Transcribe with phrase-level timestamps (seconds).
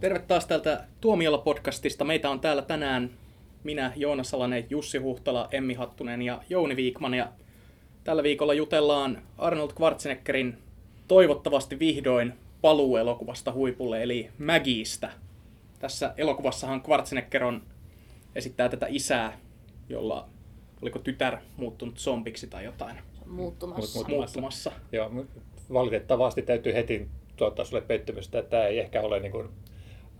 [0.00, 2.04] Terve taas täältä Tuomiolla podcastista.
[2.04, 3.10] Meitä on täällä tänään
[3.64, 7.14] minä, Joonas Salanen, Jussi Huhtala, Emmi Hattunen ja Jouni Viikman.
[7.14, 7.32] Ja
[8.04, 10.58] tällä viikolla jutellaan Arnold Schwarzeneggerin
[11.08, 15.08] toivottavasti vihdoin paluuelokuvasta huipulle, eli Magista.
[15.78, 17.62] Tässä elokuvassahan Schwarzenegger on,
[18.34, 19.38] esittää tätä isää,
[19.88, 20.28] jolla
[20.82, 22.98] oliko tytär muuttunut zombiksi tai jotain.
[23.26, 23.98] Muuttumassa.
[23.98, 24.72] Mut, muuttumassa.
[24.92, 25.10] Joo,
[25.72, 29.48] valitettavasti täytyy heti tuottaa sulle pettymystä, että tämä ei ehkä ole niin kuin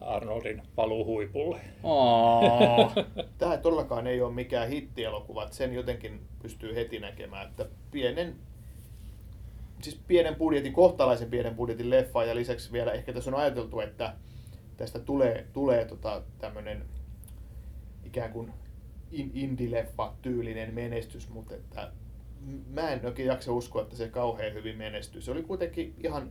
[0.01, 1.61] Arnoldin paluu huipulle.
[1.83, 2.93] Oh.
[3.39, 8.37] Tämä todellakaan ei ole mikään hittielokuva, että sen jotenkin pystyy heti näkemään, että pienen,
[9.83, 14.15] siis pienen budjetin, kohtalaisen pienen budjetin leffa ja lisäksi vielä ehkä tässä on ajateltu, että
[14.77, 16.85] tästä tulee, tulee tota, tämmöinen
[18.05, 18.53] ikään kuin
[19.13, 21.93] indie-leffa tyylinen menestys, mutta että
[22.71, 25.21] mä en oikein jaksa uskoa, että se kauhean hyvin menestyy.
[25.21, 26.31] Se oli kuitenkin ihan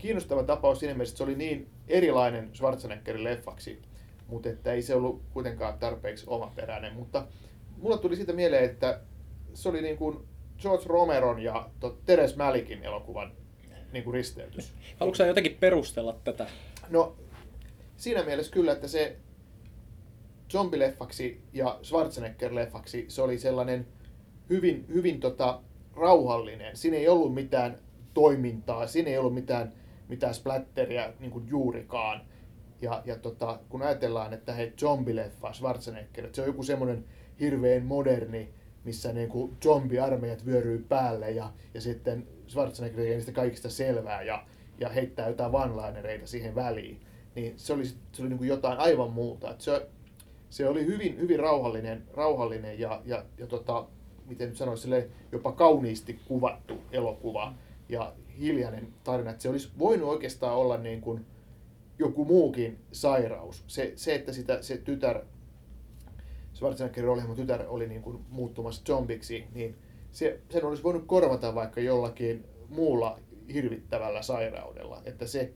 [0.00, 3.82] kiinnostava tapaus siinä mielessä, että se oli niin erilainen Schwarzeneggerin leffaksi,
[4.26, 6.94] mutta että ei se ollut kuitenkaan tarpeeksi omaperäinen.
[6.94, 7.26] Mutta
[7.76, 9.00] mulla tuli siitä mieleen, että
[9.54, 10.18] se oli niin kuin
[10.62, 11.70] George Romeron ja
[12.06, 13.32] Teres Malikin elokuvan
[13.92, 14.72] niin kuin risteytys.
[15.00, 16.46] Haluatko jotenkin perustella tätä?
[16.88, 17.16] No,
[17.96, 19.16] siinä mielessä kyllä, että se
[20.50, 23.86] zombileffaksi ja Schwarzenegger-leffaksi se oli sellainen
[24.50, 25.60] hyvin, hyvin tota,
[25.96, 26.76] rauhallinen.
[26.76, 27.78] Siinä ei ollut mitään
[28.14, 29.72] toimintaa, siinä ei ollut mitään,
[30.10, 32.20] mitään splatteria niin kuin juurikaan.
[32.82, 37.04] Ja, ja tota, kun ajatellaan, että hei, zombileffa, Schwarzenegger, että se on joku semmoinen
[37.40, 38.48] hirveän moderni,
[38.84, 44.44] missä niin kuin zombiarmeijat vyöryy päälle ja, ja sitten Schwarzenegger ei niistä kaikista selvää ja,
[44.78, 47.00] ja heittää jotain one siihen väliin.
[47.34, 49.50] Niin se oli, se oli niin kuin jotain aivan muuta.
[49.50, 49.86] Että se,
[50.50, 53.86] se oli hyvin, hyvin rauhallinen, rauhallinen ja, ja, ja tota,
[54.26, 54.88] miten nyt sanoisi,
[55.32, 57.54] jopa kauniisti kuvattu elokuva
[57.88, 59.30] ja hiljainen tarina.
[59.30, 61.26] Että se olisi voinut oikeastaan olla niin kuin
[61.98, 63.64] joku muukin sairaus.
[63.66, 65.20] Se, se että sitä, se tytär,
[66.54, 69.76] Schwarzeneggerin ohjelma tytär oli niin kuin muuttumassa zombiksi, niin
[70.10, 73.20] se, sen olisi voinut korvata vaikka jollakin muulla
[73.52, 75.02] hirvittävällä sairaudella.
[75.04, 75.52] Että se,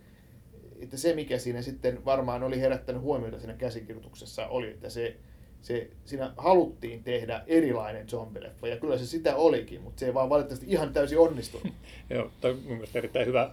[0.80, 5.16] että se, mikä siinä sitten varmaan oli herättänyt huomiota siinä käsikirjoituksessa, oli, että se,
[5.64, 10.30] se, siinä haluttiin tehdä erilainen zombileffa, ja kyllä se sitä olikin, mutta se ei vaan
[10.30, 11.72] valitettavasti ihan täysin onnistunut.
[12.10, 13.50] Joo, toi on mun mielestä erittäin hyvä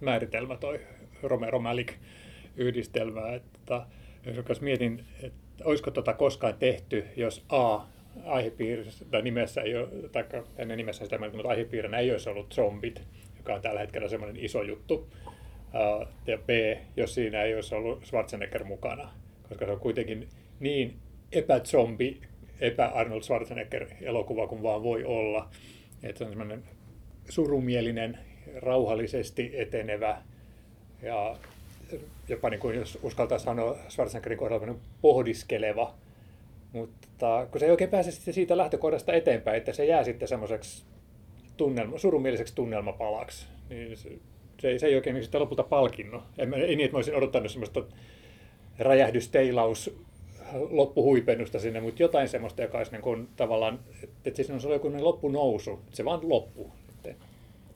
[0.00, 0.80] määritelmä toi
[1.22, 1.92] Romero Malik
[2.56, 3.86] yhdistelmä, että
[4.48, 7.80] jos mietin, että olisiko tota koskaan tehty, jos A,
[8.24, 10.24] aihepiirissä tai nimessä ei ole, tai
[10.56, 13.02] ennen nimessä sitä, mutta aihepiirinä ei olisi ollut zombit,
[13.36, 15.08] joka on tällä hetkellä semmoinen iso juttu.
[16.26, 16.48] Ja B,
[16.96, 19.10] jos siinä ei olisi ollut Schwarzenegger mukana,
[19.48, 20.28] koska se on kuitenkin
[20.60, 20.96] niin
[21.32, 22.20] epäzombi,
[22.60, 25.48] epä-Arnold Schwarzenegger-elokuva kuin vaan voi olla.
[26.02, 26.64] Että se on semmoinen
[27.28, 28.18] surumielinen,
[28.56, 30.22] rauhallisesti etenevä
[31.02, 31.36] ja
[32.28, 35.94] jopa niin kuin jos uskaltaa sanoa Schwarzeneggerin kohdalla pohdiskeleva,
[36.72, 40.84] mutta kun se ei oikein pääse siitä lähtökohdasta eteenpäin, että se jää sitten semmoiseksi
[41.56, 44.10] tunnelma, surumieliseksi tunnelmapalaksi, niin se,
[44.60, 46.22] se, ei, se ei oikein niin sitten lopulta palkinnut.
[46.38, 47.82] En, ei niin, että mä olisin odottanut semmoista
[48.78, 49.96] räjähdysteilaus
[50.70, 53.80] loppuhuipennusta sinne, mutta jotain semmoista, joka olisi niin kuin, tavallaan,
[54.24, 56.72] että siis on se joku loppunousu, se vaan loppu.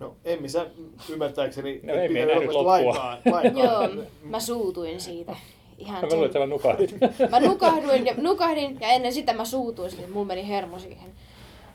[0.01, 0.67] No Emmi, sä
[1.11, 2.65] ymmärtääkseni no, ei nähnyt loppua.
[2.65, 3.65] Lainkaan, lainkaan.
[3.65, 5.37] Joo, mä suutuin siitä.
[5.79, 6.97] Ihan mä luulen, että sä nukahdit.
[7.31, 11.11] mä nukahduin ja, nukahdin ja ennen sitä mä suutuin siihen, mulla meni hermo siihen.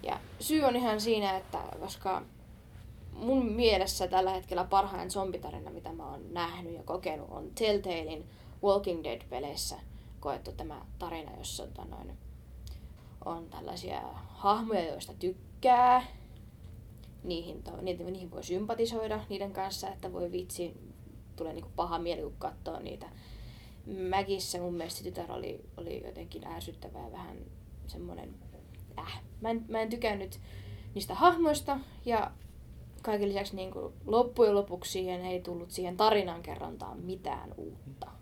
[0.04, 2.22] Ja syy on ihan siinä, että koska
[3.14, 8.24] mun mielessä tällä hetkellä parhain zombitarina, mitä mä oon nähnyt ja kokenut, on Telltalein
[8.64, 9.76] Walking Dead-peleissä
[10.26, 12.18] koettu tämä tarina, jossa tota noin,
[13.26, 16.06] on tällaisia hahmoja, joista tykkää.
[17.24, 20.78] Niihin, to, niihin, niihin voi sympatisoida niiden kanssa, että voi vitsi,
[21.36, 23.10] tulee niinku paha mieli, kun katsoo niitä.
[23.86, 27.38] Mäkissä mun mielestä tytär oli, oli jotenkin ärsyttävää vähän
[27.88, 28.36] semmoinen,
[29.00, 30.40] äh, mä en, mä en tykännyt
[30.96, 32.32] niistä hahmoista ja
[33.02, 38.16] kaiken lisäksi niin kuin loppujen lopuksi siihen ei tullut siihen tarinan kerrontaan mitään uutta.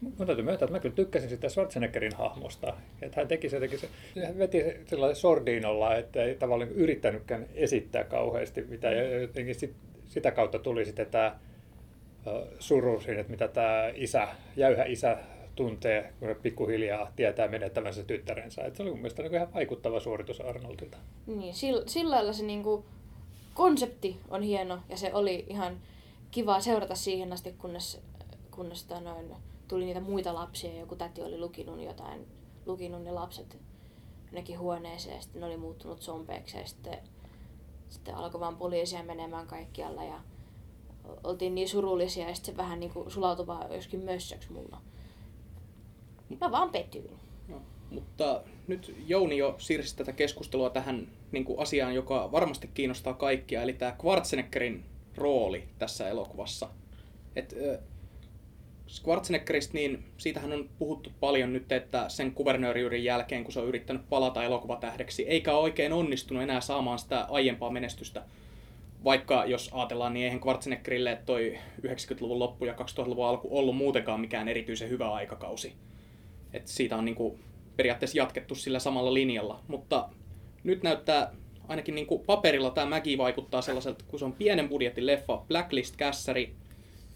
[0.00, 2.74] Mun täytyy myöntää, että mä kyllä tykkäsin sitä Schwarzeneggerin hahmosta.
[3.02, 3.88] Että hän teki se, teki se,
[4.26, 8.90] hän veti sellainen sordiinolla, että ei tavallaan yrittänytkään esittää kauheasti mitä.
[8.90, 11.36] Ja jotenkin sit, sitä kautta tuli sitten tämä
[12.58, 15.18] suru siinä, että mitä tämä isä, jäyhä isä
[15.54, 18.62] tuntee, kun pikkuhiljaa tietää menettävänsä tyttärensä.
[18.62, 20.96] Että se oli mun mielestä niin ihan vaikuttava suoritus Arnoldilta.
[21.26, 22.84] Niin, sillä, sillä lailla se niin kuin,
[23.54, 25.76] konsepti on hieno ja se oli ihan
[26.30, 28.00] kiva seurata siihen asti, kunnes,
[28.50, 29.32] kunnes tota noin,
[29.68, 32.26] tuli niitä muita lapsia joku täti oli lukinut jotain,
[32.66, 33.58] lukinut ne lapset
[34.26, 36.98] jonnekin huoneeseen ja sitten ne oli muuttunut zombeiksi ja sitten,
[37.88, 40.20] sitten alkoi vaan poliisia menemään kaikkialla ja
[41.24, 44.80] oltiin niin surullisia ja sitten se vähän niin kuin sulautui vaan joskin mössöksi mulla.
[46.40, 47.10] Mä vaan petyin.
[47.48, 53.14] No, mutta nyt Jouni jo siirsi tätä keskustelua tähän niin kuin asiaan, joka varmasti kiinnostaa
[53.14, 54.84] kaikkia, eli tämä Schwarzeneggerin
[55.16, 56.68] rooli tässä elokuvassa.
[57.36, 57.54] Et,
[58.88, 64.08] Schwarzeneggerista, niin siitähän on puhuttu paljon nyt, että sen kuvernöörijurin jälkeen, kun se on yrittänyt
[64.08, 68.22] palata elokuvatähdeksi, eikä oikein onnistunut enää saamaan sitä aiempaa menestystä.
[69.04, 74.48] Vaikka jos ajatellaan, niin eihän Schwarzeneggerille toi 90-luvun loppu ja 2000-luvun alku ollut muutenkaan mikään
[74.48, 75.72] erityisen hyvä aikakausi.
[76.52, 77.38] Et siitä on niinku
[77.76, 79.60] periaatteessa jatkettu sillä samalla linjalla.
[79.68, 80.08] Mutta
[80.64, 81.32] nyt näyttää
[81.68, 86.54] ainakin niinku paperilla tämä Mäki vaikuttaa sellaiselta, kun se on pienen budjetin leffa, Blacklist-kässäri,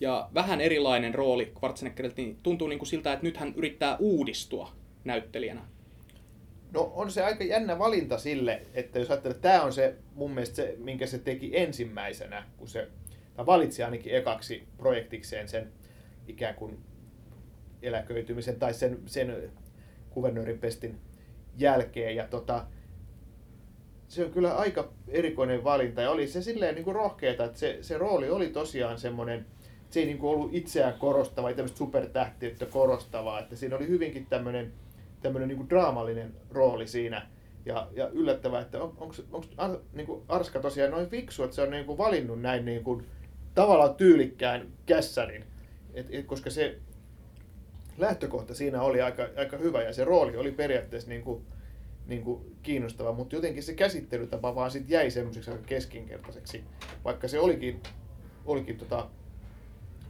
[0.00, 4.73] ja vähän erilainen rooli Schwarzeneggerilta, niin tuntuu niin kuin siltä, että nyt hän yrittää uudistua
[5.05, 5.61] näyttelijänä.
[6.73, 10.31] No on se aika jännä valinta sille, että jos ajattelee, että tämä on se mun
[10.31, 12.88] mielestä se, minkä se teki ensimmäisenä, kun se
[13.41, 15.73] tai valitsi ainakin ekaksi projektikseen sen
[16.29, 16.79] ikään kuin
[17.82, 19.53] eläköitymisen tai sen, sen
[20.11, 21.00] kuvernöörin pestin
[21.58, 22.17] jälkeen.
[22.17, 22.67] Ja tota,
[24.08, 26.96] se on kyllä aika erikoinen valinta ja oli se silleen niin kuin
[27.46, 29.46] että se, se rooli oli tosiaan semmoinen,
[29.91, 34.27] se ei niin kuin ollut itseään korostava, ei tämmöistä supertähtiyttä korostavaa, että siinä oli hyvinkin
[34.27, 34.73] tämmöinen,
[35.23, 37.27] tämmöinen niin kuin draamallinen rooli siinä.
[37.65, 39.15] Ja, ja yllättävää, että on, onko,
[39.57, 43.07] ar, niin Arska tosiaan noin fiksu, että se on niin kuin valinnut näin niin kuin,
[43.55, 45.45] tavallaan tyylikkään kässärin.
[45.95, 46.79] Et, et, koska se
[47.99, 51.45] lähtökohta siinä oli aika, aika hyvä ja se rooli oli periaatteessa niin kuin,
[52.07, 56.65] niin kuin kiinnostava, mutta jotenkin se käsittelytapa vaan sit jäi semmoiseksi keskinkertaiseksi,
[57.05, 57.81] vaikka se olikin,
[58.47, 59.09] olikin tota,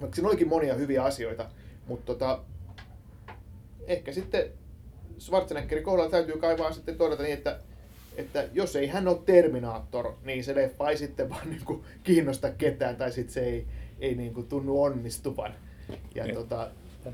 [0.01, 1.47] vaikka siinä olikin monia hyviä asioita,
[1.87, 2.41] mutta tota,
[3.87, 4.45] ehkä sitten
[5.19, 7.59] Schwarzeneggerin kohdalla täytyy kai vaan sitten todeta niin, että,
[8.17, 12.51] että jos ei hän ole Terminaattor, niin se leffa ei sitten vaan niin kuin kiinnosta
[12.51, 13.67] ketään, tai sitten se ei,
[14.01, 15.55] ei niin kuin tunnu onnistuvan.
[16.15, 16.35] Ja Niin.
[16.35, 16.69] tota,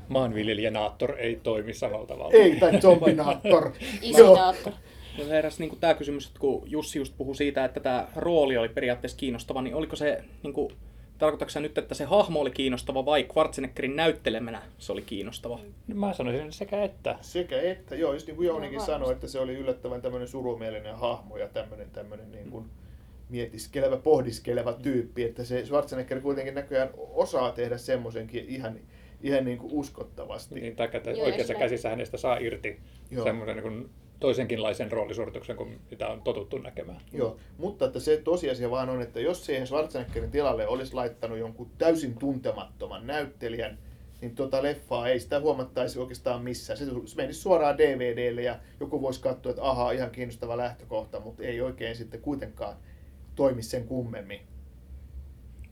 [0.09, 2.33] Maanviljelijänaattor ei toimi samalla tavalla.
[2.33, 3.71] ei, tai zombinaattor.
[5.29, 9.17] Heräsi niin tämä kysymys, että kun Jussi just puhui siitä, että tämä rooli oli periaatteessa
[9.17, 10.73] kiinnostava, niin oliko se, niin kuin,
[11.17, 15.59] tarkoitatko sä nyt, että se hahmo oli kiinnostava vai Schwarzeneggerin näyttelemänä se oli kiinnostava?
[15.87, 17.15] No Mä sanoisin sekä että.
[17.21, 20.95] Sekä että, joo, just niin kuin Jounikin Joo, sanoi, että se oli yllättävän tämmöinen surumielinen
[20.95, 22.65] hahmo ja tämmöinen, tämmöinen niin kuin
[23.29, 28.79] mietiskelevä, pohdiskeleva tyyppi, että se Schwarzenegger kuitenkin näköjään osaa tehdä semmoisenkin ihan,
[29.21, 30.55] ihan niin kuin uskottavasti.
[30.55, 32.79] Niin, taikka, että oikeassa sitä- käsissä hänestä saa irti
[33.11, 33.23] Joo.
[33.23, 37.01] semmoisen niin toisenkinlaisen roolisuorituksen kuin mitä on totuttu näkemään.
[37.13, 41.71] Joo, mutta että se tosiasia vaan on, että jos siihen Schwarzeneggerin tilalle olisi laittanut jonkun
[41.77, 43.77] täysin tuntemattoman näyttelijän,
[44.21, 46.77] niin tota leffaa ei sitä huomattaisi oikeastaan missään.
[46.77, 46.85] Se
[47.15, 51.95] menisi suoraan DVDlle ja joku voisi katsoa, että ahaa, ihan kiinnostava lähtökohta, mutta ei oikein
[51.95, 52.75] sitten kuitenkaan
[53.35, 54.39] toimi sen kummemmin.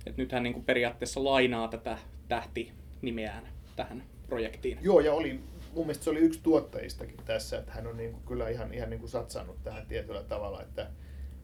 [0.06, 1.98] Et nyt hän niin kuin periaatteessa lainaa tätä
[2.28, 4.78] tähtinimeään tähän projektiin.
[4.82, 5.40] Joo, ja oli,
[5.76, 8.90] mun mielestä se oli yksi tuottajistakin tässä, että hän on niin kuin, kyllä ihan, ihan
[8.90, 10.92] niin kuin satsannut tähän tietyllä tavalla, että,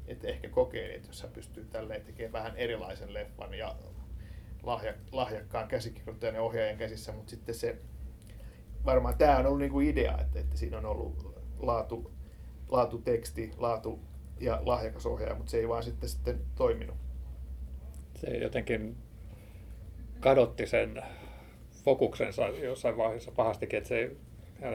[0.07, 3.75] että ehkä kokeili, että jos hän pystyy tälleen tekemään vähän erilaisen leffan ja
[4.63, 7.77] lahja, lahjakkaan käsikirjoittajan ja ohjaajan käsissä, mutta sitten se,
[8.85, 12.11] varmaan tämä on ollut niin kuin idea, että, että siinä on ollut laatu,
[12.69, 13.99] laatuteksti, laatu
[14.39, 16.97] ja lahjakas ohjaaja, mutta se ei vaan sitten, sitten toiminut.
[18.15, 18.97] Se jotenkin
[20.19, 21.03] kadotti sen
[21.83, 24.11] fokuksensa jossain vaiheessa pahastikin, että se,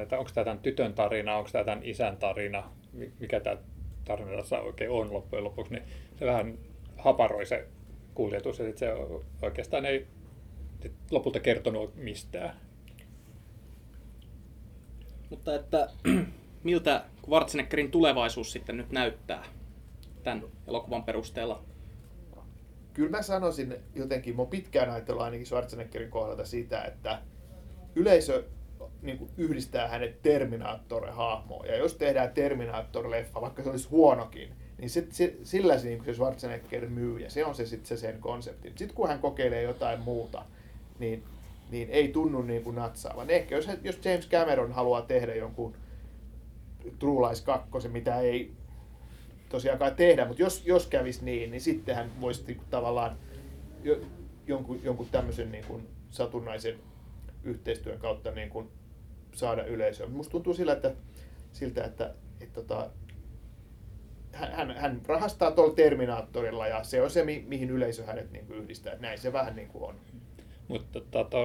[0.03, 3.57] että onko tämä tämän tytön tarina, onko tämä tämän isän tarina, mi- mikä tämä
[4.05, 5.85] tarina tässä oikein on loppujen lopuksi, niin
[6.19, 6.59] se vähän
[6.97, 7.67] haparoi se
[8.15, 8.89] kuljetus ja sit se
[9.43, 10.07] oikeastaan ei
[11.11, 12.57] lopulta kertonut mistään.
[15.31, 15.91] Mutta että
[16.65, 19.45] miltä Schwarzeneggerin tulevaisuus sitten nyt näyttää
[20.23, 21.65] tämän elokuvan perusteella?
[22.97, 27.23] Kyllä mä sanoisin jotenkin, mä pitkään ajatellut ainakin Schwarzeneggerin kohdalta sitä, että
[27.95, 28.45] yleisö
[29.03, 31.67] niin kuin yhdistää hänet Terminator-hahmoon.
[31.67, 36.15] Ja jos tehdään Terminator-leffa, vaikka se olisi huonokin, niin sit, sit, sillä se, niin se
[36.15, 38.69] Schwarzenegger myy, ja se on se sitten se sen konsepti.
[38.69, 40.45] Sitten kun hän kokeilee jotain muuta,
[40.99, 41.23] niin,
[41.71, 43.31] niin ei tunnu niin kuin natsaavan.
[43.31, 45.75] Ehkä jos, jos James Cameron haluaa tehdä jonkun
[46.99, 48.53] True Lies 2, mitä ei
[49.49, 53.19] tosiaankaan tehdä, mutta jos, jos kävisi niin, niin sittenhän voisi niinku tavallaan
[53.83, 54.01] jo,
[54.47, 55.65] jonkun, jonkun tämmöisen niin
[56.11, 56.79] satunnaisen
[57.45, 58.51] yhteistyön kautta niin
[59.35, 60.07] saada yleisöä.
[60.07, 60.95] Musta tuntuu sillä, että,
[61.53, 62.91] siltä, että, että tota,
[64.33, 68.93] hän, hän, rahastaa tuolla Terminaattorilla ja se on se, mi, mihin yleisö hänet niin yhdistää.
[68.93, 69.95] Että Näin se vähän niin kuin on.
[70.69, 71.39] Mutta tota,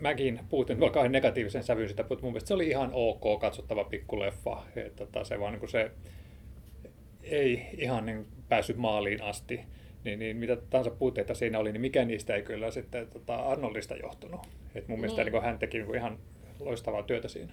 [0.00, 3.84] mäkin puhutin tuolla kauhean negatiivisen sävyyn sitä, mutta mun mielestä se oli ihan ok katsottava
[3.84, 4.62] pikkuleffa.
[4.76, 5.90] Et, tota, se vaan niin se
[7.22, 9.60] ei ihan niin päässyt maaliin asti.
[10.04, 13.96] niin, niin mitä tahansa puutteita siinä oli, niin mikä niistä ei kyllä sitten tota Arnoldista
[13.96, 14.40] johtunut.
[14.74, 15.32] Et mun mielestä Niin.
[15.32, 16.18] niin hän teki niin ihan
[16.60, 17.52] loistavaa työtä siinä.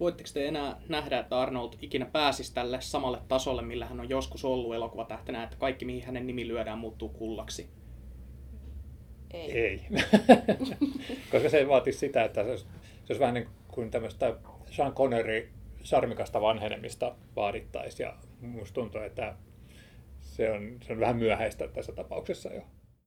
[0.00, 4.44] Voitteko te enää nähdä, että Arnold ikinä pääsisi tälle samalle tasolle, millä hän on joskus
[4.44, 7.68] ollut elokuvatähtenä, että kaikki mihin hänen nimi lyödään muuttuu kullaksi?
[9.34, 9.52] Ei.
[9.58, 9.80] Ei.
[11.32, 14.36] Koska se vaatisi sitä, että se olisi, se olisi vähän niin kuin tämmöistä
[14.70, 15.48] Sean Connery
[15.88, 18.04] sarmikasta vanhenemista vaadittaisiin.
[18.06, 19.34] Ja musta tuntuu, että
[20.20, 22.62] se on, se on vähän myöhäistä tässä tapauksessa jo.